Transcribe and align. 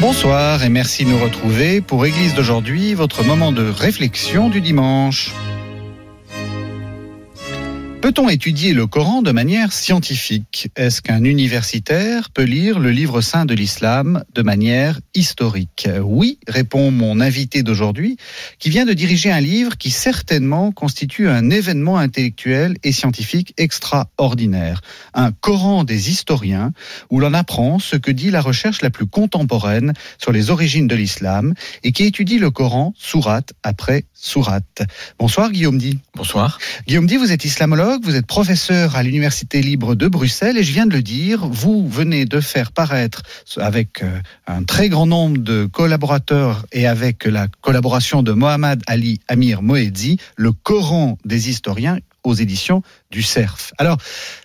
Bonsoir 0.00 0.62
et 0.62 0.68
merci 0.68 1.04
de 1.04 1.10
nous 1.10 1.18
retrouver 1.18 1.80
pour 1.80 2.06
Église 2.06 2.32
d'aujourd'hui, 2.34 2.94
votre 2.94 3.24
moment 3.24 3.50
de 3.50 3.68
réflexion 3.68 4.48
du 4.48 4.60
dimanche. 4.60 5.34
Peut-on 8.00 8.28
étudier 8.28 8.74
le 8.74 8.86
Coran 8.86 9.22
de 9.22 9.32
manière 9.32 9.72
scientifique? 9.72 10.68
Est-ce 10.76 11.02
qu'un 11.02 11.24
universitaire 11.24 12.30
peut 12.30 12.44
lire 12.44 12.78
le 12.78 12.92
livre 12.92 13.20
saint 13.20 13.44
de 13.44 13.54
l'islam 13.54 14.22
de 14.32 14.42
manière 14.42 15.00
historique? 15.16 15.88
Oui, 16.04 16.38
répond 16.46 16.92
mon 16.92 17.20
invité 17.20 17.64
d'aujourd'hui, 17.64 18.16
qui 18.60 18.70
vient 18.70 18.86
de 18.86 18.92
diriger 18.92 19.32
un 19.32 19.40
livre 19.40 19.76
qui 19.76 19.90
certainement 19.90 20.70
constitue 20.70 21.28
un 21.28 21.50
événement 21.50 21.98
intellectuel 21.98 22.76
et 22.84 22.92
scientifique 22.92 23.52
extraordinaire. 23.56 24.80
Un 25.12 25.32
Coran 25.32 25.82
des 25.82 26.08
historiens, 26.08 26.72
où 27.10 27.18
l'on 27.18 27.34
apprend 27.34 27.80
ce 27.80 27.96
que 27.96 28.12
dit 28.12 28.30
la 28.30 28.40
recherche 28.40 28.80
la 28.80 28.90
plus 28.90 29.06
contemporaine 29.06 29.92
sur 30.18 30.30
les 30.30 30.50
origines 30.50 30.86
de 30.86 30.94
l'islam 30.94 31.52
et 31.82 31.90
qui 31.90 32.04
étudie 32.04 32.38
le 32.38 32.52
Coran 32.52 32.94
sourate 32.96 33.54
après 33.64 34.04
sourate. 34.14 34.82
Bonsoir 35.18 35.50
Guillaume 35.50 35.78
Di. 35.78 35.98
Bonsoir. 36.14 36.58
Guillaume 36.86 37.06
Di, 37.06 37.16
vous 37.16 37.32
êtes 37.32 37.44
islamologue 37.44 37.87
vous 37.96 38.16
êtes 38.16 38.26
professeur 38.26 38.96
à 38.96 39.02
l'Université 39.02 39.62
libre 39.62 39.94
de 39.94 40.08
Bruxelles 40.08 40.58
et 40.58 40.62
je 40.62 40.72
viens 40.72 40.84
de 40.84 40.92
le 40.92 41.02
dire, 41.02 41.46
vous 41.46 41.88
venez 41.88 42.26
de 42.26 42.40
faire 42.40 42.72
paraître 42.72 43.22
avec 43.56 44.02
euh, 44.02 44.20
un 44.46 44.64
très 44.64 44.88
grand 44.88 45.06
nombre 45.06 45.38
de 45.38 45.64
collaborateurs 45.64 46.66
et 46.72 46.86
avec 46.86 47.24
la 47.24 47.48
collaboration 47.62 48.22
de 48.22 48.32
Mohamed 48.32 48.82
Ali 48.86 49.20
Amir 49.28 49.62
Moedzi, 49.62 50.18
le 50.36 50.52
Coran 50.52 51.16
des 51.24 51.48
historiens 51.48 51.98
aux 52.24 52.34
éditions 52.34 52.82
du 53.10 53.22
CERF. 53.22 53.72
Alors, 53.78 53.96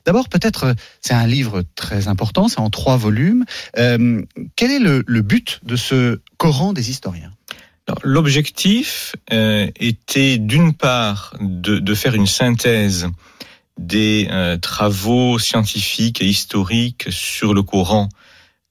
d'abord, 0.06 0.30
peut-être, 0.30 0.74
c'est 1.02 1.14
un 1.14 1.28
livre 1.28 1.64
très 1.76 2.08
important, 2.08 2.48
c'est 2.48 2.60
en 2.60 2.70
trois 2.70 2.96
volumes. 2.96 3.44
Euh, 3.78 4.22
quel 4.56 4.72
est 4.72 4.80
le 4.80 5.22
but 5.22 5.60
de 5.64 5.76
ce 5.76 6.22
Coran 6.38 6.72
des 6.72 6.90
historiens? 6.90 7.32
L'objectif 8.04 9.16
euh, 9.32 9.70
était 9.76 10.38
d'une 10.38 10.74
part 10.74 11.36
de, 11.40 11.94
faire 11.96 12.16
une 12.16 12.28
synthèse 12.28 13.10
des 13.78 14.28
euh, 14.32 14.58
travaux 14.58 15.38
scientifiques 15.40 16.22
et 16.22 16.26
historiques 16.26 17.08
sur 17.10 17.54
le 17.54 17.62
Coran 17.62 18.10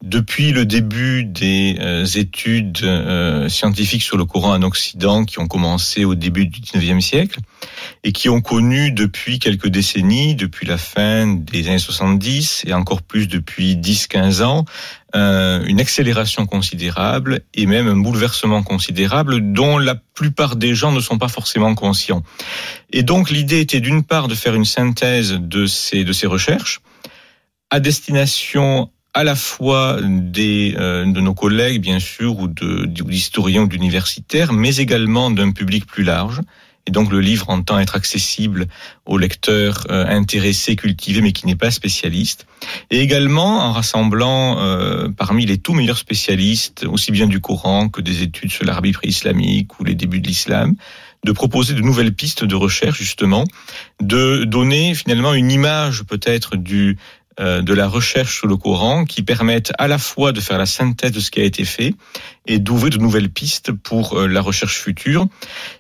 depuis 0.02 0.50
le 0.50 0.66
début 0.66 1.24
des 1.24 1.76
euh, 1.80 2.04
études 2.04 2.80
euh, 2.82 3.48
scientifiques 3.48 4.02
sur 4.02 4.16
le 4.16 4.24
Coran 4.24 4.54
en 4.54 4.62
Occident 4.62 5.24
qui 5.24 5.38
ont 5.38 5.46
commencé 5.46 6.04
au 6.04 6.16
début 6.16 6.46
du 6.46 6.60
19e 6.60 7.00
siècle 7.00 7.38
et 8.02 8.10
qui 8.10 8.28
ont 8.28 8.40
connu 8.40 8.90
depuis 8.90 9.38
quelques 9.38 9.68
décennies, 9.68 10.34
depuis 10.34 10.66
la 10.66 10.76
fin 10.76 11.28
des 11.28 11.68
années 11.68 11.78
70 11.78 12.64
et 12.66 12.74
encore 12.74 13.02
plus 13.02 13.28
depuis 13.28 13.76
10-15 13.76 14.42
ans, 14.42 14.64
euh, 15.14 15.62
une 15.66 15.80
accélération 15.80 16.46
considérable 16.46 17.42
et 17.54 17.66
même 17.66 17.86
un 17.86 17.96
bouleversement 17.96 18.64
considérable 18.64 19.52
dont 19.52 19.78
la 19.78 19.94
plupart 19.94 20.56
des 20.56 20.74
gens 20.74 20.90
ne 20.90 21.00
sont 21.00 21.18
pas 21.18 21.28
forcément 21.28 21.76
conscients. 21.76 22.24
Et 22.92 23.04
donc 23.04 23.30
l'idée 23.30 23.60
était 23.60 23.80
d'une 23.80 24.02
part 24.02 24.26
de 24.26 24.34
faire 24.34 24.54
une 24.54 24.64
synthèse 24.64 25.38
de 25.40 25.66
ces, 25.66 26.02
de 26.02 26.12
ces 26.12 26.26
recherches 26.26 26.80
à 27.70 27.78
destination 27.78 28.90
à 29.14 29.24
la 29.24 29.34
fois 29.34 29.98
des, 30.02 30.74
euh, 30.78 31.04
de 31.04 31.20
nos 31.20 31.34
collègues, 31.34 31.80
bien 31.80 31.98
sûr, 31.98 32.38
ou 32.38 32.48
d'historiens 32.48 33.62
ou 33.62 33.66
d'universitaires, 33.66 34.52
mais 34.52 34.76
également 34.76 35.30
d'un 35.30 35.52
public 35.52 35.86
plus 35.86 36.02
large. 36.02 36.40
Et 36.86 36.90
donc 36.90 37.12
le 37.12 37.20
livre 37.20 37.48
entend 37.48 37.78
être 37.78 37.94
accessible 37.94 38.66
aux 39.06 39.16
lecteurs 39.16 39.86
euh, 39.90 40.04
intéressés, 40.06 40.74
cultivés, 40.74 41.20
mais 41.20 41.30
qui 41.32 41.46
n'est 41.46 41.54
pas 41.54 41.70
spécialiste. 41.70 42.46
Et 42.90 43.00
également 43.00 43.60
en 43.60 43.72
rassemblant 43.72 44.58
euh, 44.58 45.08
parmi 45.16 45.46
les 45.46 45.58
tout 45.58 45.74
meilleurs 45.74 45.98
spécialistes, 45.98 46.84
aussi 46.90 47.12
bien 47.12 47.28
du 47.28 47.40
Coran 47.40 47.88
que 47.88 48.00
des 48.00 48.22
études 48.22 48.50
sur 48.50 48.64
l'Arabie 48.64 48.92
pré-islamique 48.92 49.78
ou 49.78 49.84
les 49.84 49.94
débuts 49.94 50.20
de 50.20 50.26
l'islam, 50.26 50.74
de 51.24 51.30
proposer 51.30 51.74
de 51.74 51.82
nouvelles 51.82 52.14
pistes 52.14 52.44
de 52.44 52.56
recherche 52.56 52.98
justement, 52.98 53.44
de 54.00 54.42
donner 54.42 54.96
finalement 54.96 55.34
une 55.34 55.52
image 55.52 56.02
peut-être 56.02 56.56
du 56.56 56.98
de 57.38 57.74
la 57.74 57.88
recherche 57.88 58.38
sur 58.38 58.46
le 58.46 58.56
Coran 58.56 59.04
qui 59.04 59.22
permettent 59.22 59.72
à 59.78 59.88
la 59.88 59.98
fois 59.98 60.32
de 60.32 60.40
faire 60.40 60.58
la 60.58 60.66
synthèse 60.66 61.12
de 61.12 61.20
ce 61.20 61.30
qui 61.30 61.40
a 61.40 61.44
été 61.44 61.64
fait 61.64 61.94
et 62.46 62.58
d'ouvrir 62.58 62.90
de 62.90 62.98
nouvelles 62.98 63.30
pistes 63.30 63.72
pour 63.72 64.18
euh, 64.18 64.26
la 64.26 64.40
recherche 64.40 64.78
future 64.78 65.26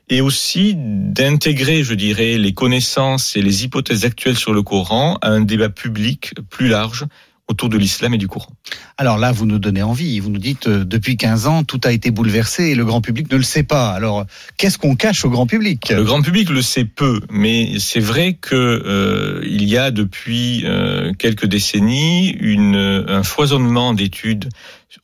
et 0.08 0.20
aussi 0.20 0.74
d'intégrer, 0.76 1.82
je 1.82 1.94
dirais, 1.94 2.38
les 2.38 2.54
connaissances 2.54 3.36
et 3.36 3.42
les 3.42 3.64
hypothèses 3.64 4.04
actuelles 4.04 4.36
sur 4.36 4.52
le 4.52 4.62
Coran 4.62 5.18
à 5.22 5.28
un 5.28 5.40
débat 5.40 5.68
public 5.68 6.34
plus 6.50 6.68
large 6.68 7.06
autour 7.48 7.68
de 7.68 7.76
l'islam 7.76 8.14
et 8.14 8.18
du 8.18 8.28
Coran. 8.28 8.52
Alors 8.98 9.18
là, 9.18 9.32
vous 9.32 9.46
nous 9.46 9.58
donnez 9.58 9.82
envie. 9.82 10.20
Vous 10.20 10.30
nous 10.30 10.38
dites, 10.38 10.66
euh, 10.66 10.84
depuis 10.84 11.16
15 11.16 11.46
ans, 11.46 11.64
tout 11.64 11.80
a 11.84 11.92
été 11.92 12.10
bouleversé 12.10 12.64
et 12.64 12.74
le 12.74 12.84
grand 12.84 13.00
public 13.00 13.30
ne 13.30 13.36
le 13.36 13.42
sait 13.42 13.62
pas. 13.62 13.90
Alors, 13.90 14.26
qu'est-ce 14.56 14.78
qu'on 14.78 14.96
cache 14.96 15.24
au 15.24 15.30
grand 15.30 15.46
public? 15.46 15.90
Le 15.90 16.04
grand 16.04 16.22
public 16.22 16.50
le 16.50 16.62
sait 16.62 16.84
peu, 16.84 17.20
mais 17.30 17.78
c'est 17.78 18.00
vrai 18.00 18.34
que 18.34 18.54
euh, 18.54 19.40
il 19.44 19.64
y 19.64 19.76
a 19.78 19.90
depuis 19.90 20.62
euh, 20.64 21.12
quelques 21.18 21.46
décennies 21.46 22.30
une, 22.30 23.04
un 23.08 23.22
foisonnement 23.22 23.94
d'études 23.94 24.48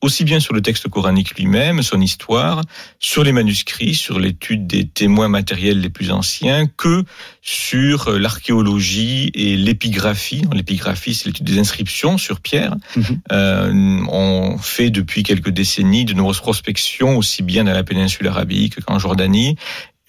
aussi 0.01 0.23
bien 0.23 0.39
sur 0.39 0.53
le 0.53 0.61
texte 0.61 0.87
coranique 0.87 1.35
lui-même, 1.37 1.81
son 1.81 1.99
histoire, 1.99 2.61
sur 2.99 3.23
les 3.23 3.31
manuscrits, 3.31 3.95
sur 3.95 4.19
l'étude 4.19 4.67
des 4.67 4.87
témoins 4.87 5.27
matériels 5.27 5.79
les 5.79 5.89
plus 5.89 6.11
anciens, 6.11 6.67
que 6.67 7.03
sur 7.41 8.11
l'archéologie 8.11 9.31
et 9.33 9.57
l'épigraphie. 9.57 10.43
L'épigraphie, 10.53 11.13
c'est 11.13 11.27
l'étude 11.27 11.45
des 11.45 11.59
inscriptions 11.59 12.17
sur 12.17 12.39
pierre. 12.39 12.75
Mhm. 12.95 13.03
euh, 13.31 13.71
on 14.09 14.57
fait 14.57 14.89
depuis 14.89 15.23
quelques 15.23 15.49
décennies 15.49 16.05
de 16.05 16.13
nombreuses 16.13 16.39
prospections, 16.39 17.17
aussi 17.17 17.43
bien 17.43 17.63
dans 17.63 17.73
la 17.73 17.83
péninsule 17.83 18.27
arabique 18.27 18.81
qu'en 18.85 18.99
Jordanie, 18.99 19.55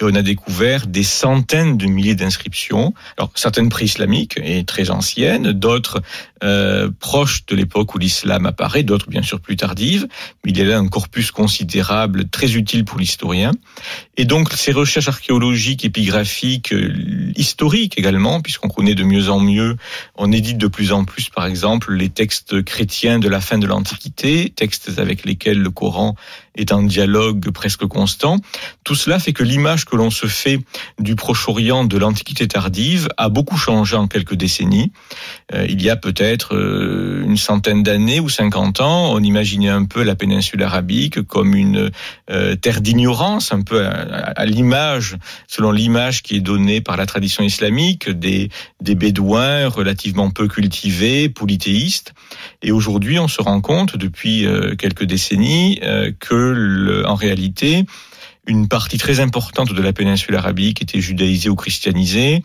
et 0.00 0.04
on 0.04 0.14
a 0.14 0.22
découvert 0.22 0.86
des 0.86 1.02
centaines 1.02 1.76
de 1.76 1.86
milliers 1.86 2.14
d'inscriptions. 2.14 2.94
Alors 3.16 3.30
certaines 3.34 3.68
pré-islamiques 3.68 4.38
et 4.42 4.64
très 4.64 4.90
anciennes, 4.90 5.52
d'autres 5.52 6.02
euh, 6.42 6.90
proches 7.00 7.44
de 7.46 7.54
l'époque 7.54 7.94
où 7.94 7.98
l'islam 7.98 8.46
apparaît, 8.46 8.82
d'autres 8.82 9.10
bien 9.10 9.22
sûr 9.22 9.40
plus 9.40 9.56
tardives. 9.56 10.08
Mais 10.44 10.52
il 10.52 10.58
y 10.58 10.62
a 10.62 10.64
là 10.64 10.78
un 10.78 10.88
corpus 10.88 11.30
considérable, 11.30 12.28
très 12.30 12.54
utile 12.54 12.84
pour 12.84 12.98
l'historien. 12.98 13.52
Et 14.16 14.24
donc 14.24 14.52
ces 14.54 14.72
recherches 14.72 15.08
archéologiques, 15.08 15.84
épigraphiques, 15.84 16.72
euh, 16.72 17.32
historiques 17.36 17.98
également, 17.98 18.40
puisqu'on 18.40 18.68
connaît 18.68 18.94
de 18.94 19.04
mieux 19.04 19.28
en 19.28 19.40
mieux, 19.40 19.76
on 20.16 20.32
édite 20.32 20.58
de 20.58 20.66
plus 20.66 20.92
en 20.92 21.04
plus, 21.04 21.28
par 21.28 21.46
exemple, 21.46 21.92
les 21.92 22.08
textes 22.08 22.62
chrétiens 22.62 23.18
de 23.18 23.28
la 23.28 23.40
fin 23.40 23.58
de 23.58 23.66
l'Antiquité, 23.66 24.52
textes 24.54 24.98
avec 24.98 25.24
lesquels 25.24 25.58
le 25.58 25.70
Coran 25.70 26.16
est 26.60 26.72
en 26.72 26.82
dialogue 26.82 27.50
presque 27.50 27.86
constant. 27.86 28.38
Tout 28.84 28.94
cela 28.94 29.18
fait 29.18 29.32
que 29.32 29.42
l'image 29.42 29.84
que 29.84 29.96
l'on 29.96 30.10
se 30.10 30.26
fait 30.26 30.58
du 30.98 31.16
Proche-Orient 31.16 31.84
de 31.84 31.98
l'Antiquité 31.98 32.46
tardive 32.48 33.08
a 33.16 33.28
beaucoup 33.28 33.56
changé 33.56 33.96
en 33.96 34.08
quelques 34.08 34.34
décennies. 34.34 34.92
Euh, 35.54 35.66
il 35.68 35.82
y 35.82 35.90
a 35.90 35.96
peut-être 35.96 36.54
euh, 36.54 37.22
une 37.24 37.36
centaine 37.36 37.82
d'années 37.82 38.20
ou 38.20 38.28
50 38.28 38.80
ans, 38.80 39.12
on 39.12 39.22
imaginait 39.22 39.68
un 39.68 39.84
peu 39.84 40.02
la 40.02 40.14
péninsule 40.14 40.62
arabique 40.62 41.22
comme 41.22 41.54
une 41.54 41.90
euh, 42.30 42.56
terre 42.56 42.80
d'ignorance, 42.80 43.52
un 43.52 43.62
peu 43.62 43.84
à, 43.86 44.44
l'image, 44.46 45.16
selon 45.46 45.72
l'image 45.72 46.22
qui 46.22 46.36
est 46.36 46.40
donnée 46.40 46.80
par 46.80 46.96
la 46.96 47.06
tradition 47.06 47.44
islamique, 47.44 48.08
des, 48.10 48.50
des 48.80 48.94
bédouins 48.94 49.68
relativement 49.68 50.30
peu 50.30 50.48
cultivés, 50.48 51.28
polythéistes. 51.28 52.12
Et 52.62 52.72
aujourd'hui, 52.72 53.18
on 53.18 53.28
se 53.28 53.42
rend 53.42 53.60
compte, 53.60 53.96
depuis 53.96 54.46
quelques 54.78 55.04
décennies, 55.04 55.80
que 56.18 56.49
en 57.06 57.14
réalité, 57.14 57.84
une 58.46 58.68
partie 58.68 58.98
très 58.98 59.20
importante 59.20 59.72
de 59.72 59.82
la 59.82 59.92
péninsule 59.92 60.34
arabique 60.34 60.82
était 60.82 61.00
judaïsée 61.00 61.48
ou 61.48 61.56
christianisée, 61.56 62.42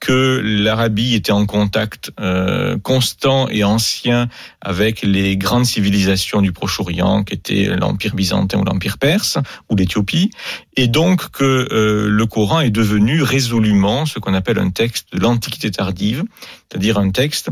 que 0.00 0.42
l'Arabie 0.44 1.14
était 1.14 1.32
en 1.32 1.46
contact 1.46 2.10
euh, 2.20 2.76
constant 2.78 3.48
et 3.48 3.64
ancien 3.64 4.28
avec 4.60 5.02
les 5.02 5.36
grandes 5.36 5.64
civilisations 5.64 6.42
du 6.42 6.52
Proche-Orient, 6.52 7.24
qui 7.24 7.34
étaient 7.34 7.76
l'Empire 7.76 8.14
byzantin 8.14 8.58
ou 8.58 8.64
l'Empire 8.64 8.98
perse 8.98 9.38
ou 9.70 9.76
l'Éthiopie, 9.76 10.30
et 10.76 10.88
donc 10.88 11.30
que 11.30 11.68
euh, 11.72 12.08
le 12.08 12.26
Coran 12.26 12.60
est 12.60 12.70
devenu 12.70 13.22
résolument 13.22 14.04
ce 14.04 14.18
qu'on 14.18 14.34
appelle 14.34 14.58
un 14.58 14.70
texte 14.70 15.06
de 15.14 15.20
l'Antiquité 15.20 15.70
tardive, 15.70 16.24
c'est-à-dire 16.68 16.98
un 16.98 17.10
texte 17.10 17.50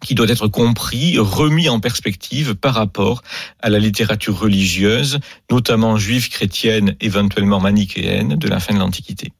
qui 0.00 0.14
doit 0.14 0.28
être 0.28 0.48
compris, 0.48 1.18
remis 1.18 1.68
en 1.68 1.80
perspective 1.80 2.54
par 2.54 2.74
rapport 2.74 3.22
à 3.60 3.68
la 3.68 3.78
littérature 3.78 4.38
religieuse, 4.38 5.18
notamment 5.50 5.96
juive, 5.96 6.28
chrétienne, 6.30 6.96
éventuellement 7.00 7.60
manichéenne, 7.60 8.36
de 8.36 8.48
la 8.48 8.60
fin 8.60 8.74
de 8.74 8.78
l'Antiquité. 8.78 9.32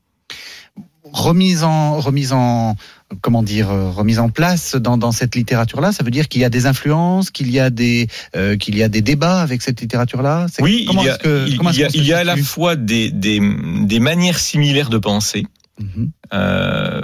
Remise 1.12 1.64
en, 1.64 1.98
remise 1.98 2.32
en, 2.32 2.76
comment 3.20 3.42
dire, 3.42 3.70
euh, 3.70 3.90
remise 3.90 4.20
en 4.20 4.28
place 4.28 4.76
dans, 4.76 4.96
dans 4.96 5.10
cette 5.10 5.34
littérature-là, 5.34 5.90
ça 5.92 6.04
veut 6.04 6.12
dire 6.12 6.28
qu'il 6.28 6.40
y 6.40 6.44
a 6.44 6.50
des 6.50 6.66
influences, 6.66 7.30
qu'il 7.32 7.50
y 7.50 7.58
a 7.58 7.70
des, 7.70 8.06
euh, 8.36 8.56
qu'il 8.56 8.76
y 8.76 8.82
a 8.84 8.88
des 8.88 9.00
débats 9.00 9.40
avec 9.40 9.62
cette 9.62 9.80
littérature-là? 9.80 10.46
Oui, 10.60 10.86
il 10.88 11.02
y 11.02 11.08
a, 11.08 11.18
que, 11.18 11.48
il, 11.48 11.56
y 11.76 11.84
a, 11.84 11.88
il 11.92 12.04
y 12.04 12.12
a 12.12 12.18
à 12.18 12.24
la 12.24 12.36
fois 12.36 12.76
des, 12.76 13.10
des, 13.10 13.40
des 13.40 13.98
manières 13.98 14.38
similaires 14.38 14.90
de 14.90 14.98
penser. 14.98 15.46
Mm-hmm. 15.80 16.08
euh, 16.34 17.00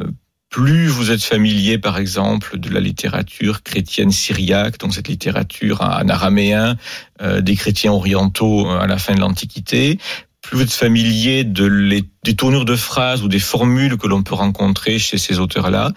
plus 0.56 0.87
vous 0.87 1.11
êtes 1.11 1.23
familier, 1.23 1.76
par 1.76 1.99
exemple, 1.99 2.58
de 2.58 2.70
la 2.70 2.81
littérature 2.81 3.62
chrétienne 3.62 4.11
syriaque, 4.11 4.79
donc 4.79 4.94
cette 4.94 5.08
littérature 5.08 5.82
en 5.82 6.08
araméen 6.08 6.79
euh, 7.20 7.43
des 7.43 7.56
chrétiens 7.56 7.93
orientaux 7.93 8.67
à 8.70 8.87
la 8.87 8.97
fin 8.97 9.14
de 9.14 9.20
l'Antiquité, 9.20 9.99
plus 10.46 10.58
vous 10.58 10.62
êtes 10.62 10.72
familier 10.72 11.43
de 11.43 11.64
les, 11.64 12.04
des 12.25 12.34
tournures 12.34 12.64
de 12.64 12.76
phrases 12.76 13.22
ou 13.22 13.28
des 13.28 13.40
formules 13.40 13.96
que 13.96 14.06
l'on 14.06 14.22
peut 14.22 14.34
rencontrer 14.34 14.98
chez 14.98 15.19
ces 15.19 15.40
auteurs-là, 15.40 15.93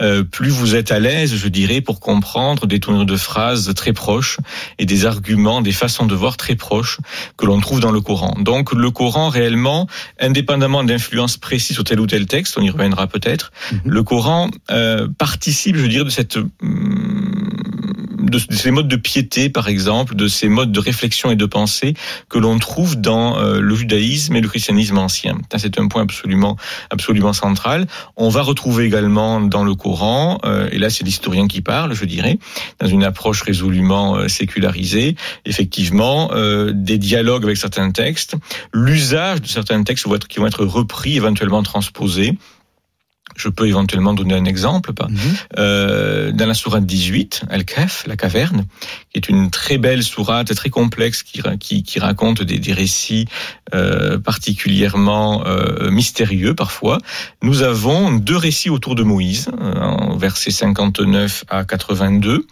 euh, 0.00 0.22
plus 0.22 0.50
vous 0.50 0.74
êtes 0.74 0.92
à 0.92 0.98
l'aise, 0.98 1.34
je 1.34 1.48
dirais, 1.48 1.80
pour 1.80 2.00
comprendre 2.00 2.66
des 2.66 2.80
tournures 2.80 3.06
de 3.06 3.16
phrases 3.16 3.72
très 3.74 3.94
proches 3.94 4.38
et 4.78 4.84
des 4.84 5.06
arguments, 5.06 5.62
des 5.62 5.72
façons 5.72 6.04
de 6.04 6.14
voir 6.14 6.36
très 6.36 6.54
proches 6.54 6.98
que 7.38 7.46
l'on 7.46 7.60
trouve 7.60 7.80
dans 7.80 7.92
le 7.92 8.02
Coran. 8.02 8.34
Donc 8.38 8.72
le 8.72 8.90
Coran 8.90 9.30
réellement, 9.30 9.86
indépendamment 10.20 10.84
d'influences 10.84 11.38
précises 11.38 11.76
sur 11.76 11.84
tel 11.84 11.98
ou 11.98 12.06
tel 12.06 12.26
texte, 12.26 12.58
on 12.58 12.62
y 12.62 12.70
reviendra 12.70 13.06
peut-être, 13.06 13.52
mhm. 13.72 13.80
le 13.86 14.02
Coran 14.02 14.50
euh, 14.70 15.08
participe, 15.16 15.76
je 15.76 15.86
dirais, 15.86 16.04
de 16.04 16.10
cette 16.10 16.36
hum, 16.36 17.13
de, 18.34 18.54
ces 18.54 18.70
modes 18.70 18.88
de 18.88 18.96
piété, 18.96 19.48
par 19.48 19.68
exemple, 19.68 20.14
de 20.14 20.28
ces 20.28 20.48
modes 20.48 20.72
de 20.72 20.80
réflexion 20.80 21.30
et 21.30 21.36
de 21.36 21.46
pensée 21.46 21.94
que 22.28 22.38
l'on 22.38 22.58
trouve 22.58 23.00
dans 23.00 23.38
euh, 23.38 23.60
le 23.60 23.74
judaïsme 23.74 24.34
et 24.36 24.40
le 24.40 24.48
christianisme 24.48 24.98
ancien. 24.98 25.38
C'est 25.56 25.78
un 25.78 25.88
point 25.88 26.02
absolument, 26.02 26.56
absolument 26.90 27.32
central. 27.32 27.86
On 28.16 28.28
va 28.28 28.42
retrouver 28.42 28.86
également 28.86 29.40
dans 29.40 29.64
le 29.64 29.74
Coran, 29.74 30.40
euh, 30.44 30.68
et 30.72 30.78
là 30.78 30.90
c'est 30.90 31.04
l'historien 31.04 31.46
qui 31.46 31.60
parle, 31.60 31.94
je 31.94 32.04
dirais, 32.04 32.38
dans 32.80 32.88
une 32.88 33.04
approche 33.04 33.42
résolument 33.42 34.16
euh, 34.16 34.28
sécularisée, 34.28 35.16
effectivement, 35.44 36.30
des 36.72 36.98
dialogues 36.98 37.44
avec 37.44 37.56
certains 37.56 37.90
textes, 37.90 38.36
l'usage 38.72 39.42
de 39.42 39.46
certains 39.46 39.82
textes 39.82 40.06
qui 40.28 40.40
vont 40.40 40.46
être 40.46 40.64
repris, 40.64 41.16
éventuellement 41.16 41.62
transposés. 41.62 42.36
Je 43.36 43.48
peux 43.48 43.66
éventuellement 43.66 44.14
donner 44.14 44.34
un 44.34 44.44
exemple. 44.44 44.92
Mhm. 44.92 45.18
Euh, 45.58 46.32
dans 46.32 46.46
la 46.46 46.54
sourate 46.54 46.86
18, 46.86 47.44
Al-Kahf, 47.50 48.04
la 48.06 48.16
caverne, 48.16 48.66
qui 49.10 49.18
est 49.18 49.28
une 49.28 49.50
très 49.50 49.78
belle 49.78 50.02
sourate, 50.02 50.54
très 50.54 50.70
complexe, 50.70 51.22
qui, 51.22 51.42
qui, 51.60 51.82
qui 51.82 51.98
raconte 51.98 52.42
des, 52.42 52.58
des 52.58 52.72
récits 52.72 53.26
euh, 53.74 54.18
particulièrement 54.18 55.44
euh, 55.46 55.90
mystérieux 55.90 56.54
parfois. 56.54 56.98
Nous 57.42 57.62
avons 57.62 58.12
deux 58.12 58.36
récits 58.36 58.70
autour 58.70 58.94
de 58.94 59.02
Moïse, 59.02 59.48
euh, 59.60 59.80
en 59.80 60.16
versets 60.16 60.50
59 60.50 61.44
à 61.48 61.64
82. 61.64 62.46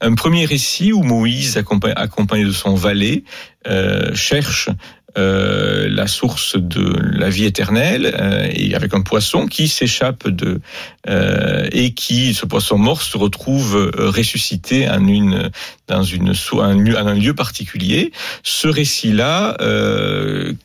Un 0.00 0.14
premier 0.14 0.44
récit 0.44 0.92
où 0.92 1.02
Moïse, 1.02 1.56
accompagné 1.96 2.44
de 2.44 2.52
son 2.52 2.74
valet, 2.74 3.24
euh, 3.66 4.14
cherche 4.14 4.68
euh, 5.16 5.88
la 5.88 6.08
source 6.08 6.56
de 6.56 6.92
la 7.16 7.28
vie 7.28 7.44
éternelle 7.44 8.16
euh, 8.18 8.48
et 8.52 8.74
avec 8.74 8.94
un 8.94 9.00
poisson 9.00 9.46
qui 9.46 9.68
s'échappe 9.68 10.28
de 10.28 10.60
euh, 11.08 11.68
et 11.70 11.94
qui 11.94 12.34
ce 12.34 12.46
poisson 12.46 12.78
mort 12.78 13.00
se 13.00 13.16
retrouve 13.16 13.92
ressuscité 13.94 14.88
en 14.90 15.06
une 15.06 15.50
dans 15.86 16.02
une 16.02 16.32
un 16.54 16.96
un 16.96 17.14
lieu 17.14 17.32
particulier. 17.32 18.10
Ce 18.42 18.66
récit-là 18.66 19.56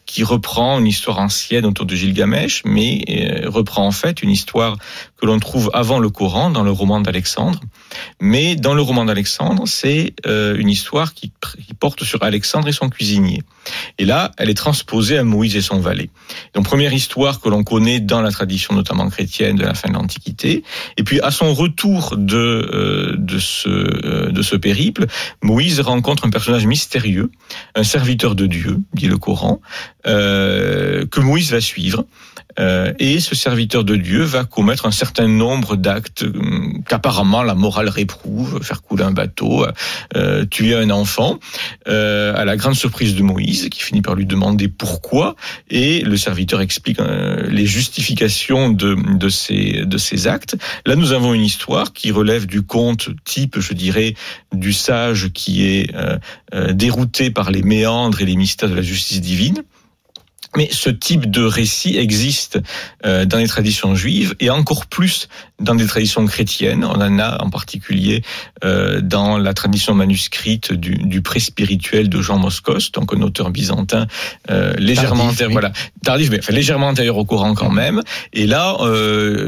qui 0.05 0.23
reprend 0.23 0.79
une 0.79 0.87
histoire 0.87 1.19
ancienne 1.19 1.65
autour 1.65 1.85
de 1.85 1.95
Gilgamesh, 1.95 2.63
mais 2.65 3.43
reprend 3.45 3.85
en 3.85 3.91
fait 3.91 4.23
une 4.23 4.31
histoire 4.31 4.77
que 5.21 5.25
l'on 5.25 5.39
trouve 5.39 5.69
avant 5.73 5.99
le 5.99 6.09
Coran 6.09 6.49
dans 6.49 6.63
le 6.63 6.71
roman 6.71 7.01
d'Alexandre. 7.01 7.59
Mais 8.21 8.55
dans 8.55 8.73
le 8.73 8.81
roman 8.81 9.05
d'Alexandre, 9.05 9.63
c'est 9.67 10.13
une 10.25 10.69
histoire 10.69 11.13
qui, 11.13 11.31
qui 11.67 11.73
porte 11.73 12.03
sur 12.03 12.23
Alexandre 12.23 12.67
et 12.69 12.73
son 12.73 12.89
cuisinier. 12.89 13.43
Et 13.97 14.05
là, 14.05 14.31
elle 14.39 14.49
est 14.49 14.55
transposée 14.55 15.17
à 15.17 15.23
Moïse 15.23 15.55
et 15.55 15.61
son 15.61 15.79
valet. 15.79 16.09
Donc 16.55 16.65
première 16.65 16.93
histoire 16.93 17.41
que 17.41 17.49
l'on 17.49 17.63
connaît 17.63 17.99
dans 17.99 18.21
la 18.21 18.31
tradition 18.31 18.73
notamment 18.73 19.09
chrétienne 19.09 19.57
de 19.57 19.63
la 19.63 19.73
fin 19.73 19.89
de 19.89 19.93
l'Antiquité. 19.93 20.63
Et 20.97 21.03
puis 21.03 21.19
à 21.19 21.29
son 21.29 21.53
retour 21.53 22.15
de 22.17 22.37
euh, 22.37 23.15
de 23.17 23.37
ce 23.37 23.69
euh, 23.69 24.31
de 24.31 24.41
ce 24.41 24.55
périple, 24.55 25.05
Moïse 25.43 25.79
rencontre 25.81 26.25
un 26.25 26.29
personnage 26.29 26.65
mystérieux, 26.65 27.29
un 27.75 27.83
serviteur 27.83 28.33
de 28.33 28.47
Dieu, 28.47 28.77
dit 28.93 29.07
le 29.07 29.17
Coran, 29.17 29.61
euh, 30.07 31.05
que 31.05 31.19
Moïse 31.19 31.51
va 31.51 31.61
suivre. 31.61 32.05
Euh, 32.57 32.93
et 32.99 33.19
ce 33.19 33.35
serviteur 33.35 33.83
de 33.83 33.95
Dieu 33.95 34.23
va 34.23 34.43
commettre 34.43 34.85
un 34.85 34.91
certain 34.91 35.27
nombre 35.27 35.75
d'actes 35.75 36.23
euh, 36.23 36.33
qu'apparemment 36.87 37.43
la 37.43 37.53
morale 37.53 37.89
réprouve, 37.89 38.63
faire 38.63 38.81
couler 38.81 39.03
un 39.03 39.11
bateau, 39.11 39.65
euh, 40.15 40.45
tuer 40.45 40.75
un 40.75 40.89
enfant, 40.89 41.39
euh, 41.87 42.33
à 42.35 42.45
la 42.45 42.57
grande 42.57 42.75
surprise 42.75 43.15
de 43.15 43.21
Moïse, 43.21 43.69
qui 43.69 43.81
finit 43.81 44.01
par 44.01 44.15
lui 44.15 44.25
demander 44.25 44.67
pourquoi, 44.67 45.35
et 45.69 46.01
le 46.01 46.17
serviteur 46.17 46.61
explique 46.61 46.99
les 47.49 47.65
justifications 47.65 48.69
de 48.69 49.29
ces 49.29 50.27
actes. 50.27 50.57
Là, 50.85 50.95
nous 50.95 51.11
avons 51.11 51.33
une 51.33 51.43
histoire 51.43 51.93
qui 51.93 52.11
relève 52.11 52.45
du 52.45 52.61
conte 52.61 53.09
type, 53.25 53.59
je 53.59 53.73
dirais, 53.73 54.15
du 54.53 54.73
sage 54.73 55.29
qui 55.33 55.65
est 55.65 55.93
dérouté 56.71 57.29
par 57.31 57.51
les 57.51 57.61
méandres 57.61 58.21
et 58.21 58.25
les 58.25 58.35
mystères 58.35 58.69
de 58.69 58.75
la 58.75 58.81
justice 58.81 59.21
divine. 59.21 59.63
Mais 60.55 60.67
ce 60.71 60.89
type 60.89 61.29
de 61.29 61.43
récit 61.43 61.97
existe 61.97 62.59
euh, 63.05 63.25
dans 63.25 63.37
les 63.37 63.47
traditions 63.47 63.93
juives 63.93 64.33
et 64.39 64.49
encore 64.49 64.87
plus 64.87 65.27
dans 65.59 65.75
des 65.75 65.85
traditions 65.85 66.25
chrétiennes. 66.25 66.83
On 66.83 67.01
en 67.01 67.19
a 67.19 67.43
en 67.43 67.49
particulier 67.51 68.23
euh, 68.63 68.99
dans 69.01 69.37
la 69.37 69.53
tradition 69.53 69.93
manuscrite 69.93 70.73
du, 70.73 70.95
du 70.95 71.21
pré-spirituel 71.21 72.09
de 72.09 72.21
Jean 72.21 72.39
Moscos, 72.39 72.91
donc 72.93 73.13
un 73.13 73.21
auteur 73.21 73.51
byzantin 73.51 74.07
euh, 74.49 74.73
légèrement 74.77 75.25
antérieur, 75.25 75.51
voilà, 75.51 75.71
tardif, 76.03 76.31
mais 76.31 76.39
enfin, 76.39 76.53
légèrement 76.53 76.87
antérieur 76.87 77.17
au 77.17 77.25
Coran 77.25 77.53
quand 77.53 77.69
même. 77.69 78.01
Et 78.33 78.47
là, 78.47 78.77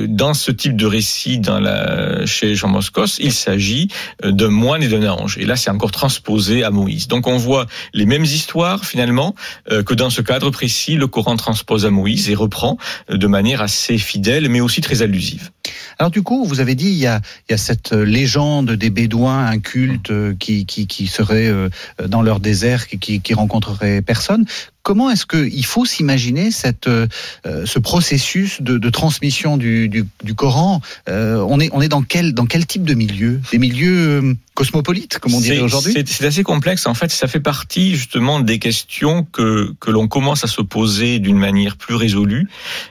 dans 0.08 0.34
ce 0.34 0.52
type 0.52 0.76
de 0.76 0.86
récit, 0.86 1.40
dans 1.40 1.60
la, 1.60 2.26
chez 2.26 2.56
Jean 2.56 2.68
Moscos, 2.68 3.18
il 3.20 3.32
s'agit 3.32 3.88
d'un 4.24 4.50
moine 4.50 4.84
et 4.84 4.88
d'un 4.88 5.10
ange. 5.10 5.38
Et 5.38 5.46
là, 5.46 5.56
c'est 5.56 5.70
encore 5.72 5.92
transposé 5.92 6.64
à 6.64 6.70
Moïse. 6.70 7.08
Donc, 7.08 7.28
on 7.28 7.38
voit 7.38 7.66
les 7.94 8.06
mêmes 8.06 8.24
histoires 8.24 8.86
finalement 8.86 9.34
que 9.70 9.94
dans 9.94 10.10
ce 10.10 10.22
cadre 10.22 10.50
précis 10.50 10.91
le 10.96 11.08
Coran 11.08 11.36
transpose 11.36 11.86
à 11.86 11.90
Moïse 11.90 12.30
et 12.30 12.36
reprend 12.36 12.78
de 13.10 13.28
manière 13.28 13.62
assez 13.62 13.98
fidèle, 13.98 14.50
mais 14.50 14.62
aussi 14.62 14.82
très 14.82 15.02
allusive. 15.02 15.52
Alors 16.00 16.12
du 16.12 16.24
coup, 16.24 16.46
vous 16.46 16.60
avez 16.60 16.76
dit 16.76 16.88
il 16.88 16.98
y 16.98 17.08
a, 17.08 17.22
il 17.48 17.52
y 17.52 17.56
a 17.56 17.58
cette 17.58 17.92
légende 17.92 18.72
des 18.72 18.90
Bédouins, 18.90 19.46
un 19.46 19.60
culte 19.60 20.12
qui, 20.40 20.66
qui, 20.66 20.88
qui 20.88 21.08
serait 21.08 21.48
euh, 21.48 21.70
dans 22.08 22.22
leur 22.22 22.40
désert, 22.40 22.88
qui, 22.88 23.22
qui 23.22 23.34
rencontrerait 23.34 24.02
personne. 24.02 24.46
Comment 24.84 25.12
est-ce 25.12 25.28
qu'il 25.28 25.66
faut 25.66 25.86
s'imaginer 25.86 26.50
cette, 26.50 26.88
euh, 26.88 27.06
ce 27.46 27.78
processus 27.78 28.64
de, 28.64 28.80
de 28.80 28.90
transmission 28.90 29.58
du, 29.58 29.90
du, 29.90 30.06
du 30.24 30.34
Coran 30.34 30.82
euh, 31.08 31.46
on, 31.48 31.60
est, 31.60 31.70
on 31.72 31.82
est 31.82 31.88
dans 31.88 32.02
quel, 32.02 32.34
dans 32.34 32.48
quel 32.48 32.66
type 32.66 32.84
de 32.84 32.96
milieu? 32.96 33.40
Des 33.52 33.60
milieux 33.60 34.24
euh, 34.24 34.34
cosmopolites, 34.56 35.20
comme 35.20 35.36
on 35.36 35.40
dirait 35.40 35.60
aujourd'hui? 35.60 35.94
C'est 36.08 36.26
assez 36.26 36.42
complexe. 36.42 36.88
En 36.88 36.96
fait, 36.96 37.12
ça 37.12 37.28
fait 37.28 37.40
partie 37.40 37.96
justement 37.96 38.40
des 38.40 38.58
questions 38.58 39.24
que, 39.32 39.72
que 39.80 39.92
l'on 39.92 40.08
commence 40.08 40.44
à 40.44 40.48
se 40.48 40.64
poser 40.64 41.20
d'une 41.20 41.38
manière 41.38 41.78
plus 41.78 41.94
résolue, 41.94 42.48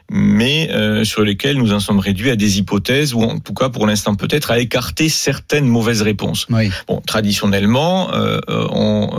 mais 0.09 0.71
euh, 0.71 1.03
sur 1.03 1.25
lesquelles 1.25 1.57
nous 1.57 1.73
en 1.73 1.81
sommes 1.81 1.99
réduits 1.99 2.31
à 2.31 2.37
des 2.37 2.60
hypothèses, 2.61 3.15
ou 3.15 3.23
en 3.23 3.39
tout 3.39 3.55
cas 3.55 3.69
pour 3.69 3.87
l'instant 3.87 4.15
peut-être 4.15 4.51
à 4.51 4.59
écarter 4.59 5.09
certaines 5.09 5.67
mauvaises 5.67 6.03
réponses. 6.03 6.47
Oui. 6.51 6.71
Bon, 6.87 7.01
traditionnellement, 7.01 8.15
euh, 8.15 8.41
on 8.71 9.11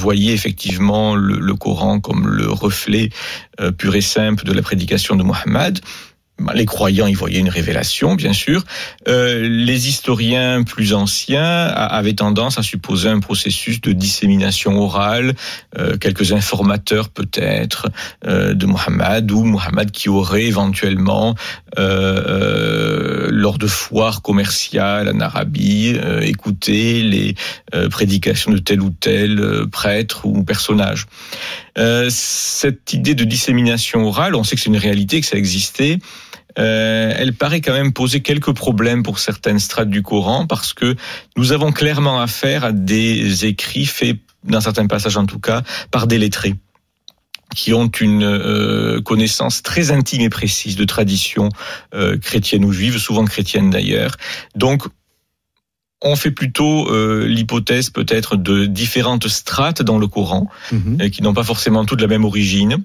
voyait 0.00 0.32
effectivement 0.32 1.14
le, 1.14 1.38
le 1.38 1.54
Coran 1.54 2.00
comme 2.00 2.26
le 2.26 2.50
reflet 2.50 3.10
euh, 3.60 3.70
pur 3.70 3.94
et 3.94 4.00
simple 4.00 4.44
de 4.44 4.52
la 4.52 4.62
prédication 4.62 5.16
de 5.16 5.22
Mohammed. 5.22 5.80
Bah, 6.40 6.54
les 6.54 6.64
croyants 6.64 7.06
y 7.06 7.12
voyaient 7.12 7.38
une 7.38 7.50
révélation, 7.50 8.14
bien 8.14 8.32
sûr. 8.32 8.64
Euh, 9.08 9.46
les 9.46 9.88
historiens 9.88 10.62
plus 10.62 10.94
anciens 10.94 11.66
avaient 11.66 12.14
tendance 12.14 12.58
à 12.58 12.62
supposer 12.62 13.10
un 13.10 13.20
processus 13.20 13.82
de 13.82 13.92
dissémination 13.92 14.78
orale, 14.80 15.34
euh, 15.78 15.98
quelques 15.98 16.32
informateurs 16.32 17.10
peut-être 17.10 17.90
euh, 18.26 18.54
de 18.54 18.64
Muhammad 18.64 19.30
ou 19.30 19.44
Muhammad 19.44 19.90
qui 19.90 20.08
aurait 20.08 20.44
éventuellement, 20.44 21.34
lors 21.76 23.58
de 23.58 23.66
foires 23.66 24.22
commerciales 24.22 25.08
en 25.08 25.20
Arabie, 25.20 25.96
écouté 26.22 27.02
les 27.02 27.34
prédications 27.90 28.52
de 28.52 28.58
tel 28.58 28.80
ou 28.80 28.90
tel 28.90 29.66
prêtre 29.70 30.26
ou 30.26 30.42
personnage. 30.42 31.06
Cette 32.10 32.92
idée 32.92 33.14
de 33.14 33.24
dissémination 33.24 34.04
orale, 34.04 34.34
on 34.34 34.44
sait 34.44 34.56
que 34.56 34.62
c'est 34.62 34.70
une 34.70 34.76
réalité, 34.76 35.20
que 35.20 35.26
ça 35.26 35.36
existait. 35.36 35.98
euh, 36.58 37.12
elle 37.16 37.32
paraît 37.32 37.60
quand 37.60 37.72
même 37.72 37.92
poser 37.92 38.20
quelques 38.20 38.52
problèmes 38.52 39.02
pour 39.02 39.18
certaines 39.18 39.58
strates 39.58 39.88
du 39.88 40.02
Coran 40.02 40.46
parce 40.46 40.72
que 40.74 40.96
nous 41.36 41.52
avons 41.52 41.72
clairement 41.72 42.20
affaire 42.20 42.64
à 42.64 42.72
des 42.72 43.46
écrits 43.46 43.86
faits, 43.86 44.18
dans 44.44 44.60
certains 44.60 44.86
passages 44.86 45.16
en 45.16 45.26
tout 45.26 45.38
cas, 45.38 45.62
par 45.90 46.06
des 46.06 46.18
lettrés 46.18 46.54
qui 47.54 47.72
ont 47.72 47.88
une 47.88 48.22
euh, 48.22 49.00
connaissance 49.00 49.62
très 49.62 49.90
intime 49.90 50.22
et 50.22 50.28
précise 50.28 50.76
de 50.76 50.84
traditions 50.84 51.48
euh, 51.94 52.16
chrétiennes 52.16 52.64
ou 52.64 52.72
juives, 52.72 52.98
souvent 52.98 53.24
chrétiennes 53.24 53.70
d'ailleurs. 53.70 54.16
Donc, 54.54 54.84
on 56.02 56.16
fait 56.16 56.30
plutôt 56.30 56.88
euh, 56.90 57.26
l'hypothèse 57.26 57.90
peut-être 57.90 58.36
de 58.36 58.66
différentes 58.66 59.28
strates 59.28 59.82
dans 59.82 59.98
le 59.98 60.06
Coran, 60.06 60.48
Mhm. 60.72 61.10
qui 61.10 61.22
n'ont 61.22 61.34
pas 61.34 61.44
forcément 61.44 61.84
toutes 61.84 62.00
la 62.00 62.06
même 62.06 62.24
origine, 62.24 62.78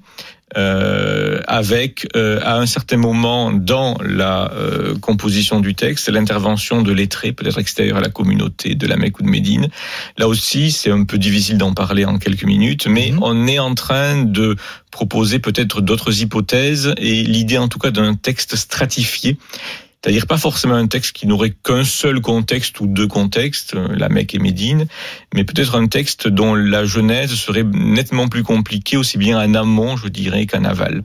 euh, 0.58 1.42
avec 1.48 2.08
euh, 2.16 2.40
à 2.44 2.58
un 2.60 2.66
certain 2.66 2.98
moment 2.98 3.52
dans 3.52 3.98
la 4.04 4.52
euh, 4.54 4.96
composition 5.00 5.60
du 5.60 5.74
texte 5.76 6.10
l'intervention 6.10 6.82
de 6.82 6.92
lettrés, 6.92 7.32
peut-être 7.32 7.58
extérieurs 7.58 7.98
à 7.98 8.02
la 8.02 8.10
communauté 8.10 8.76
de 8.76 8.86
la 8.86 8.96
Mecque 8.96 9.20
ou 9.20 9.24
de 9.24 9.30
Médine. 9.30 9.70
Là 10.18 10.28
aussi, 10.28 10.72
c'est 10.72 10.92
un 10.92 11.04
peu 11.04 11.18
difficile 11.18 11.58
d'en 11.58 11.74
parler 11.74 12.06
en 12.06 12.20
quelques 12.20 12.44
minutes, 12.46 12.86
mais 12.88 13.12
Mhm. 13.12 13.20
on 13.24 13.48
est 13.48 13.60
en 13.60 13.74
train 13.76 14.24
de 14.24 14.56
proposer 14.92 15.40
peut-être 15.40 15.82
d'autres 15.82 16.22
hypothèses 16.22 16.94
et 16.98 17.24
l'idée 17.24 17.58
en 17.58 17.68
tout 17.68 17.80
cas 17.80 17.92
d'un 17.92 18.14
texte 18.16 18.56
stratifié 18.56 19.38
c'est-à-dire 20.06 20.28
pas 20.28 20.38
forcément 20.38 20.76
un 20.76 20.86
texte 20.86 21.14
qui 21.14 21.26
n'aurait 21.26 21.56
qu'un 21.64 21.84
seul 21.84 22.22
contexte 22.22 22.80
ou 22.80 22.86
deux 22.86 23.08
contextes, 23.08 23.74
euh, 23.74 23.88
la 23.98 24.08
Mecque 24.08 24.36
et 24.36 24.40
Médine, 24.40 24.86
mais 25.34 25.44
peut-être 25.44 25.74
un 25.74 25.88
texte 25.88 26.28
dont 26.28 26.54
la 26.54 26.86
genèse 26.86 27.34
serait 27.34 27.64
nettement 27.64 28.28
plus 28.28 28.44
compliquée, 28.44 28.98
aussi 28.98 29.18
bien 29.18 29.40
en 29.40 29.56
amont, 29.56 29.98
je 29.98 30.08
dirais, 30.10 30.46
qu'en 30.46 30.64
aval. 30.64 31.02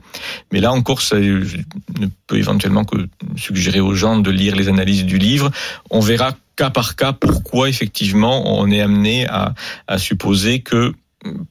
Mais 0.51 0.59
là 0.59 0.71
encore, 0.71 1.01
ça, 1.01 1.19
je 1.19 1.57
ne 1.99 2.07
peux 2.27 2.37
éventuellement 2.37 2.83
que 2.83 3.07
suggérer 3.37 3.79
aux 3.79 3.95
gens 3.95 4.19
de 4.19 4.29
lire 4.29 4.55
les 4.55 4.69
analyses 4.69 5.05
du 5.05 5.17
livre. 5.17 5.49
On 5.89 5.99
verra 5.99 6.35
cas 6.55 6.69
par 6.69 6.95
cas 6.95 7.11
pourquoi 7.11 7.69
effectivement 7.69 8.59
on 8.59 8.69
est 8.69 8.81
amené 8.81 9.25
à, 9.27 9.55
à 9.87 9.97
supposer 9.97 10.59
que 10.59 10.93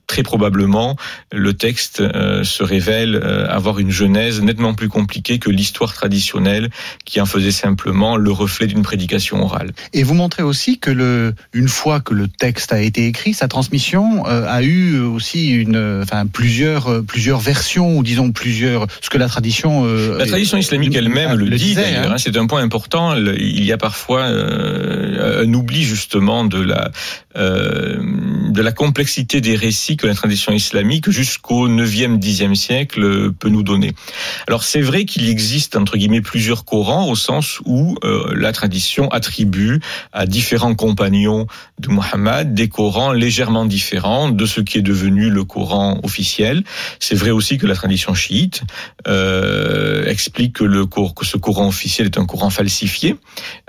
très 0.06 0.22
probablement 0.22 0.96
le 1.32 1.54
texte 1.54 2.00
euh, 2.00 2.42
se 2.42 2.62
révèle 2.62 3.14
euh, 3.14 3.48
avoir 3.48 3.78
une 3.78 3.90
genèse 3.90 4.40
nettement 4.40 4.74
plus 4.74 4.88
compliquée 4.88 5.38
que 5.38 5.50
l'histoire 5.50 5.94
traditionnelle 5.94 6.70
qui 7.04 7.20
en 7.20 7.26
faisait 7.26 7.52
simplement 7.52 8.16
le 8.16 8.32
reflet 8.32 8.66
d'une 8.66 8.82
prédication 8.82 9.42
orale. 9.42 9.70
Et 9.92 10.02
vous 10.02 10.14
montrez 10.14 10.42
aussi 10.42 10.78
que 10.78 10.90
le, 10.90 11.34
une 11.52 11.68
fois 11.68 12.00
que 12.00 12.14
le 12.14 12.26
texte 12.26 12.72
a 12.72 12.80
été 12.80 13.06
écrit, 13.06 13.32
sa 13.32 13.46
transmission 13.46 14.26
euh, 14.26 14.44
a 14.48 14.62
eu 14.62 14.98
aussi 14.98 15.50
une, 15.50 16.00
enfin 16.02 16.26
plusieurs, 16.26 17.04
plusieurs 17.04 17.40
versions 17.40 17.96
ou 17.96 18.02
disons 18.02 18.32
plusieurs, 18.32 18.86
ce 19.00 19.10
que 19.10 19.18
la 19.18 19.28
tradition. 19.28 19.84
La 20.16 20.26
tradition 20.26 20.58
islamique 20.58 20.94
elle-même 20.94 21.34
le, 21.34 21.48
dit 21.50 21.74
d'ailleurs. 21.74 22.10
hein. 22.10 22.14
hein, 22.14 22.18
C'est 22.18 22.36
un 22.36 22.46
point 22.46 22.62
important. 22.62 23.14
Il 23.16 23.64
y 23.64 23.72
a 23.72 23.78
parfois 23.78 24.24
un 24.24 25.54
oubli 25.54 25.84
justement 25.84 26.44
de 26.44 26.60
la 26.60 26.90
de 27.36 28.62
la 28.62 28.72
complexité 28.72 29.40
des 29.40 29.56
récits 29.60 29.96
que 29.96 30.06
la 30.06 30.14
tradition 30.14 30.52
islamique 30.52 31.10
jusqu'au 31.10 31.68
9e, 31.68 32.18
10e 32.18 32.54
siècle 32.54 33.32
peut 33.32 33.48
nous 33.48 33.62
donner. 33.62 33.92
Alors 34.48 34.64
c'est 34.64 34.80
vrai 34.80 35.04
qu'il 35.04 35.28
existe 35.28 35.76
entre 35.76 35.96
guillemets 35.96 36.22
plusieurs 36.22 36.64
Corans 36.64 37.08
au 37.08 37.16
sens 37.16 37.60
où 37.64 37.96
euh, 38.04 38.32
la 38.34 38.52
tradition 38.52 39.08
attribue 39.10 39.80
à 40.12 40.26
différents 40.26 40.74
compagnons 40.74 41.46
de 41.78 41.88
Muhammad 41.88 42.54
des 42.54 42.68
Corans 42.68 43.12
légèrement 43.12 43.66
différents 43.66 44.30
de 44.30 44.46
ce 44.46 44.60
qui 44.60 44.78
est 44.78 44.82
devenu 44.82 45.30
le 45.30 45.44
Coran 45.44 46.00
officiel. 46.02 46.64
C'est 46.98 47.14
vrai 47.14 47.30
aussi 47.30 47.58
que 47.58 47.66
la 47.66 47.74
tradition 47.74 48.14
chiite 48.14 48.62
euh, 49.06 50.06
explique 50.06 50.54
que 50.54 51.24
ce 51.24 51.36
Coran 51.36 51.68
officiel 51.68 52.06
est 52.06 52.18
un 52.18 52.26
Coran 52.26 52.50
falsifié 52.50 53.16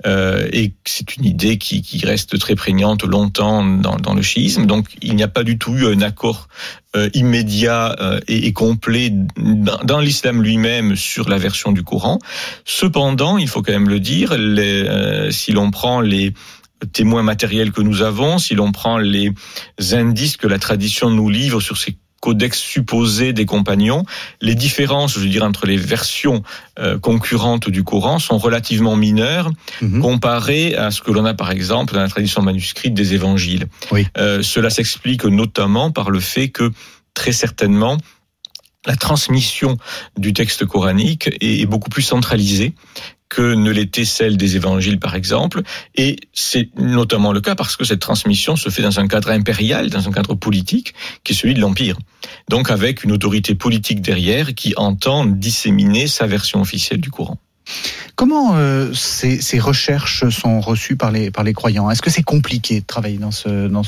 euh, 0.05 0.47
et 0.51 0.73
c'est 0.85 1.15
une 1.17 1.25
idée 1.25 1.57
qui, 1.57 1.81
qui 1.81 2.05
reste 2.05 2.37
très 2.39 2.55
prégnante 2.55 3.03
longtemps 3.03 3.63
dans, 3.63 3.97
dans 3.97 4.13
le 4.13 4.21
chiisme. 4.21 4.65
Donc 4.65 4.87
il 5.01 5.15
n'y 5.15 5.23
a 5.23 5.27
pas 5.27 5.43
du 5.43 5.57
tout 5.57 5.75
eu 5.75 5.80
un 5.87 6.01
accord 6.01 6.47
euh, 6.95 7.09
immédiat 7.13 7.95
euh, 7.99 8.19
et, 8.27 8.47
et 8.47 8.53
complet 8.53 9.11
dans, 9.37 9.99
l'islam 9.99 10.41
lui-même 10.41 10.95
sur 10.95 11.29
la 11.29 11.37
version 11.37 11.71
du 11.71 11.83
Coran. 11.83 12.19
Cependant, 12.65 13.37
il 13.37 13.47
faut 13.47 13.61
quand 13.61 13.71
même 13.71 13.89
le 13.89 13.99
dire, 13.99 14.33
euh, 14.33 15.31
si 15.31 15.51
l'on 15.51 15.71
prend 15.71 16.01
les 16.01 16.33
témoins 16.93 17.23
matériels 17.23 17.71
que 17.71 17.81
nous 17.81 18.01
avons, 18.01 18.39
si 18.39 18.55
l'on 18.55 18.71
prend 18.71 18.97
les 18.97 19.31
indices 19.91 20.37
que 20.37 20.47
la 20.47 20.59
tradition 20.59 21.09
nous 21.09 21.29
livre 21.29 21.61
sur 21.61 21.77
ces 21.77 21.97
codex 22.21 22.57
supposés 22.57 23.33
des 23.33 23.45
compagnons, 23.45 24.05
les 24.39 24.55
différences, 24.55 25.19
je 25.19 25.27
dirais, 25.27 25.45
entre 25.45 25.65
les 25.65 25.75
versions 25.75 26.43
euh, 26.79 26.97
concurrentes 26.97 27.69
du 27.69 27.83
Coran 27.83 28.19
sont 28.19 28.37
relativement 28.37 28.95
mineures 28.95 29.51
Mhm. 29.81 30.01
comparées 30.01 30.75
à 30.75 30.91
ce 30.91 31.01
que 31.01 31.11
l'on 31.11 31.25
a 31.25 31.33
par 31.33 31.51
exemple 31.51 31.93
dans 31.95 31.99
la 32.01 32.07
tradition 32.07 32.41
manuscrite 32.41 32.93
des 32.93 33.13
évangiles. 33.13 33.65
Oui. 33.91 34.07
Euh, 34.17 34.41
cela 34.43 34.69
s'explique 34.69 35.25
notamment 35.25 35.91
par 35.91 36.09
le 36.11 36.19
fait 36.19 36.49
que 36.49 36.71
très 37.13 37.33
certainement 37.33 37.97
la 38.85 38.95
transmission 38.95 39.77
du 40.17 40.33
texte 40.33 40.65
coranique 40.65 41.29
est 41.41 41.65
beaucoup 41.67 41.89
plus 41.89 42.01
centralisée 42.01 42.73
que 43.31 43.53
ne 43.55 43.71
l'était 43.71 44.03
celle 44.03 44.35
des 44.35 44.57
évangiles, 44.57 44.99
par 44.99 45.15
exemple. 45.15 45.61
Et 45.95 46.17
c'est 46.33 46.69
notamment 46.75 47.31
le 47.31 47.39
cas 47.39 47.55
parce 47.55 47.77
que 47.77 47.85
cette 47.85 48.01
transmission 48.01 48.57
se 48.57 48.69
fait 48.69 48.81
dans 48.81 48.99
un 48.99 49.07
cadre 49.07 49.29
impérial, 49.29 49.89
dans 49.89 50.05
un 50.05 50.11
cadre 50.11 50.35
politique, 50.35 50.93
qui 51.23 51.31
est 51.31 51.35
celui 51.35 51.53
de 51.53 51.61
l'Empire. 51.61 51.97
Donc 52.49 52.69
avec 52.69 53.05
une 53.05 53.13
autorité 53.13 53.55
politique 53.55 54.01
derrière 54.01 54.53
qui 54.53 54.73
entend 54.75 55.25
disséminer 55.25 56.07
sa 56.07 56.27
version 56.27 56.59
officielle 56.59 56.99
du 56.99 57.09
Coran. 57.09 57.37
Comment 58.15 58.57
euh, 58.57 58.91
ces, 58.93 59.39
ces 59.39 59.59
recherches 59.59 60.27
sont 60.27 60.59
reçues 60.59 60.97
par 60.97 61.11
les, 61.11 61.31
par 61.31 61.45
les 61.45 61.53
croyants? 61.53 61.89
Est-ce 61.89 62.01
que 62.01 62.09
c'est 62.09 62.23
compliqué 62.23 62.81
de 62.81 62.85
travailler 62.85 63.17
dans, 63.17 63.31
ce, 63.31 63.69
dans, 63.69 63.83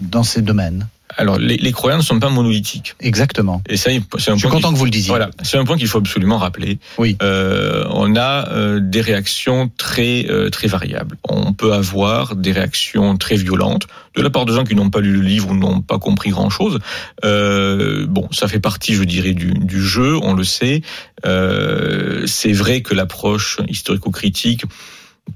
dans 0.00 0.22
ces 0.22 0.40
domaines? 0.40 0.88
Alors, 1.16 1.38
les, 1.38 1.56
les 1.56 1.72
croyants 1.72 1.96
ne 1.96 2.02
sont 2.02 2.18
pas 2.18 2.28
monolithiques. 2.28 2.94
Exactement. 3.00 3.62
Et 3.68 3.76
ça, 3.76 3.90
c'est 4.18 4.30
un 4.30 4.34
Je 4.34 4.38
suis 4.38 4.48
point 4.48 4.56
content 4.56 4.72
que 4.72 4.78
vous 4.78 4.84
le 4.84 4.90
disiez. 4.90 5.08
Voilà, 5.08 5.30
c'est 5.42 5.56
un 5.56 5.64
point 5.64 5.76
qu'il 5.76 5.88
faut 5.88 5.98
absolument 5.98 6.38
rappeler. 6.38 6.78
Oui. 6.98 7.16
Euh, 7.22 7.84
on 7.90 8.16
a 8.16 8.48
euh, 8.50 8.80
des 8.80 9.00
réactions 9.00 9.70
très 9.76 10.26
euh, 10.28 10.50
très 10.50 10.68
variables. 10.68 11.16
On 11.28 11.52
peut 11.52 11.72
avoir 11.72 12.36
des 12.36 12.52
réactions 12.52 13.16
très 13.16 13.36
violentes 13.36 13.86
de 14.14 14.22
la 14.22 14.30
part 14.30 14.44
de 14.44 14.52
gens 14.54 14.64
qui 14.64 14.74
n'ont 14.74 14.90
pas 14.90 15.00
lu 15.00 15.12
le 15.12 15.20
livre 15.20 15.50
ou 15.50 15.54
n'ont 15.54 15.80
pas 15.80 15.98
compris 15.98 16.30
grand 16.30 16.50
chose. 16.50 16.78
Euh, 17.24 18.06
bon, 18.06 18.28
ça 18.30 18.48
fait 18.48 18.60
partie, 18.60 18.94
je 18.94 19.04
dirais, 19.04 19.32
du, 19.32 19.52
du 19.52 19.82
jeu. 19.82 20.18
On 20.22 20.34
le 20.34 20.44
sait. 20.44 20.82
Euh, 21.24 22.26
c'est 22.26 22.52
vrai 22.52 22.82
que 22.82 22.94
l'approche 22.94 23.58
historico-critique 23.68 24.64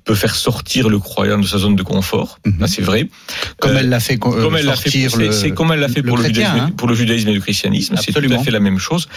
peut 0.04 0.14
faire 0.14 0.34
sortir 0.34 0.88
le 0.88 0.98
croyant 0.98 1.38
de 1.38 1.46
sa 1.46 1.58
zone 1.58 1.74
de 1.76 1.82
confort. 1.82 2.38
Mhm. 2.46 2.60
Là, 2.60 2.66
c'est 2.68 2.82
vrai. 2.82 3.08
Comme 3.58 3.72
Euh, 3.72 3.76
elle 3.80 3.88
l'a 3.88 4.00
fait 4.00 4.18
co- 4.18 4.34
euh, 4.34 4.42
comme 4.42 4.56
elle 4.56 4.64
l'a 4.64 4.76
fait, 4.76 4.90
sortir 4.90 5.10
c'est- 5.10 5.16
le- 5.18 5.32
c'est 5.32 5.50
comme 5.50 5.72
elle 5.72 5.80
l'a 5.80 5.88
fait 5.88 6.00
le 6.02 6.08
pour 6.08 6.16
le, 6.16 6.22
chrétien, 6.24 6.44
judaïsme, 6.46 6.66
hein. 6.68 6.74
pour 6.76 6.88
le 6.88 6.94
judaïsme 6.94 7.28
et 7.28 7.34
le 7.34 7.40
christianisme. 7.40 7.96
C'est 8.00 8.12
tout 8.12 8.32
à 8.32 8.38
fait 8.38 8.50
la 8.52 8.60
même 8.60 8.78
chose. 8.78 9.08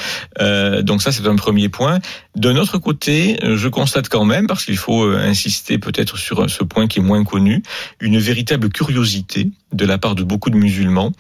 Euh, 0.42 0.82
donc 0.82 1.02
ça, 1.02 1.12
c'est 1.12 1.28
un 1.28 1.36
premier 1.36 1.70
point. 1.70 2.00
D'un 2.36 2.56
autre 2.58 2.80
côté, 2.80 3.38
euh, 3.44 3.56
je 3.56 3.68
constate 3.68 4.10
quand 4.10 4.26
même, 4.26 4.48
parce 4.48 4.66
qu'il 4.66 4.78
faut 4.78 5.04
euh, 5.06 5.18
insister 5.18 5.78
peut-être 5.78 6.18
sur 6.18 6.50
ce 6.50 6.64
point 6.64 6.88
qui 6.88 7.00
est 7.00 7.04
moins 7.04 7.24
connu, 7.24 7.62
une 8.02 8.18
véritable 8.18 8.70
curiosité 8.70 9.50
de 9.74 9.86
la 9.86 9.98
part 9.98 10.16
de 10.16 10.24
beaucoup 10.24 10.50
de 10.50 10.58
musulmans 10.58 11.12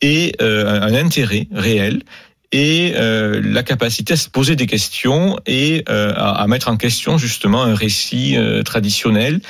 et 0.00 0.34
euh, 0.40 0.80
un 0.80 0.94
intérêt 0.94 1.48
réel 1.52 2.02
et 2.52 2.92
euh, 2.96 3.40
la 3.42 3.62
capacité 3.62 4.12
à 4.12 4.16
se 4.16 4.28
poser 4.28 4.56
des 4.56 4.66
questions 4.66 5.38
et 5.46 5.84
euh, 5.88 6.12
à, 6.14 6.42
à 6.42 6.46
mettre 6.46 6.68
en 6.68 6.76
question 6.76 7.18
justement 7.18 7.62
un 7.62 7.74
récit 7.74 8.36
euh, 8.36 8.62
traditionnel. 8.62 9.40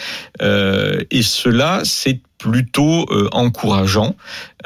Euh, 0.40 1.02
et 1.11 1.23
cela, 1.23 1.82
c'est 1.85 2.21
plutôt 2.38 3.06
euh, 3.11 3.28
encourageant. 3.32 4.16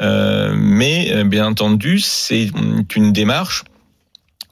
Euh, 0.01 0.53
mais 0.55 1.23
bien 1.25 1.47
entendu, 1.47 1.99
c'est 1.99 2.49
une 2.95 3.13
démarche 3.13 3.63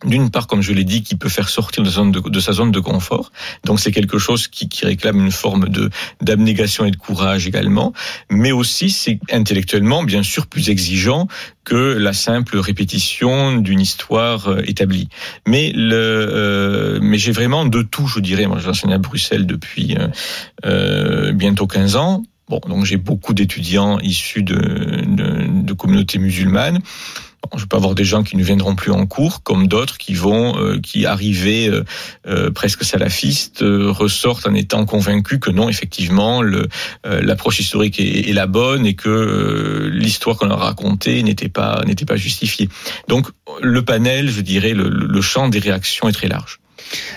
d'une 0.06 0.30
part, 0.30 0.48
comme 0.48 0.62
je 0.62 0.74
l'ai 0.74 0.84
dit, 0.84 1.04
qui 1.04 1.16
peut 1.16 1.30
faire 1.30 1.50
sortir 1.50 1.84
de 1.84 1.90
sa 2.40 2.54
zone 2.54 2.72
de, 2.72 2.80
confort. 2.80 3.32
Donc 3.64 3.80
c'est 3.80 3.92
quelque 3.92 4.18
chose 4.18 4.48
qui, 4.48 4.70
qui 4.70 4.86
réclame 4.86 5.20
une 5.20 5.32
forme 5.32 5.70
de 5.70 5.90
d'abnégation 6.22 6.86
et 6.86 6.92
de 6.92 6.96
courage 6.96 7.48
également. 7.48 7.94
Mais 8.30 8.52
aussi, 8.52 8.90
c'est 8.90 9.20
intellectuellement, 9.32 10.04
bien 10.04 10.24
sûr, 10.24 10.48
plus 10.48 10.70
exigeant 10.70 11.28
que 11.64 11.98
la 11.98 12.14
simple 12.14 12.58
répétition 12.58 13.58
d'une 13.58 13.80
histoire 13.80 14.50
euh, 14.50 14.62
établie. 14.66 15.10
Mais 15.48 15.72
le, 15.74 15.96
euh, 15.96 17.00
mais 17.02 17.18
j'ai 17.18 17.32
vraiment 17.32 17.66
de 17.66 17.82
tout, 17.82 18.08
je 18.08 18.20
dirais. 18.20 18.46
Moi, 18.46 18.60
j'enseigne 18.60 18.94
à 18.94 18.98
Bruxelles 18.98 19.48
depuis 19.48 19.96
euh, 19.98 20.08
euh, 20.66 21.32
bientôt 21.34 21.68
15 21.68 21.96
ans. 21.96 22.24
Bon, 22.48 22.62
donc 22.68 22.86
j'ai 22.86 22.98
beaucoup 22.98 23.34
d'étudiants 23.34 24.00
issus 24.00 24.44
de, 24.44 24.56
de, 24.56 25.64
de 25.64 25.74
communautés 25.74 26.20
musulmanes. 26.20 26.80
Je 27.58 27.66
peux 27.66 27.78
avoir 27.78 27.96
des 27.96 28.04
gens 28.04 28.24
qui 28.24 28.38
ne 28.38 28.44
viendront 28.44 28.76
plus 28.76 28.92
en 28.92 29.06
cours, 29.06 29.44
comme 29.44 29.68
d'autres 29.68 29.98
qui 29.98 30.14
vont, 30.14 30.58
euh, 30.58 30.80
qui 30.80 31.06
arrivaient 31.06 31.70
euh, 31.70 31.84
euh, 32.28 32.52
presque 32.52 32.84
salafistes, 32.84 33.62
euh, 33.62 33.92
ressortent 33.92 34.48
en 34.48 34.54
étant 34.54 34.86
convaincus 34.86 35.40
que 35.40 35.52
non, 35.52 35.70
effectivement, 35.70 36.44
euh, 36.44 36.68
l'approche 37.04 37.60
historique 37.60 38.00
est, 38.00 38.30
est 38.30 38.34
la 38.34 38.48
bonne 38.48 38.86
et 38.86 38.96
que 38.96 39.10
euh, 39.10 39.90
l'histoire 39.92 40.38
qu'on 40.38 40.48
leur 40.48 40.62
a 40.62 40.66
racontée 40.66 41.24
n'était 41.24 41.50
pas 41.50 41.84
n'était 41.86 42.06
pas 42.06 42.18
justifiée. 42.18 42.70
Donc 43.08 43.28
le 43.62 43.84
panel, 43.84 44.30
je 44.30 44.42
dirais, 44.42 44.74
le, 44.74 44.90
le 44.90 45.22
champ 45.22 45.48
des 45.50 45.60
réactions 45.60 46.10
est 46.10 46.14
très 46.14 46.28
large. 46.28 46.60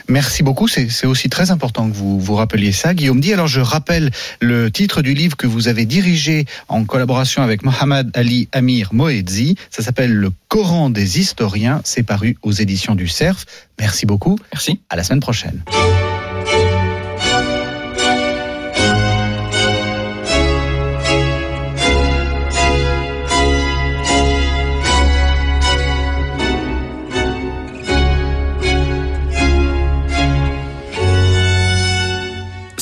Merci 0.08 0.42
beaucoup. 0.42 0.68
C'est 0.68 1.06
aussi 1.06 1.28
très 1.28 1.50
important 1.50 1.88
que 1.88 1.94
vous 1.94 2.18
vous 2.20 2.34
rappeliez 2.34 2.72
ça, 2.72 2.94
Guillaume 2.94 3.20
dit. 3.20 3.32
Alors 3.32 3.46
je 3.46 3.60
rappelle 3.60 4.10
le 4.40 4.70
titre 4.70 5.02
du 5.02 5.14
livre 5.14 5.36
que 5.36 5.46
vous 5.46 5.68
avez 5.68 5.84
dirigé 5.84 6.46
en 6.68 6.84
collaboration 6.84 7.42
avec 7.42 7.62
Mohamed 7.62 8.10
Ali 8.14 8.48
Amir 8.52 8.90
Moedzi. 8.92 9.56
Ça 9.70 9.82
s'appelle 9.82 10.12
Le 10.14 10.30
Coran 10.48 10.90
des 10.90 11.18
historiens. 11.20 11.80
C'est 11.84 12.02
paru 12.02 12.36
aux 12.42 12.52
éditions 12.52 12.94
du 12.94 13.08
Cerf. 13.08 13.44
Merci 13.78 14.06
beaucoup. 14.06 14.38
Merci. 14.52 14.80
À 14.88 14.96
la 14.96 15.04
semaine 15.04 15.20
prochaine. 15.20 15.62